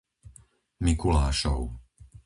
[0.83, 1.61] Mikulášov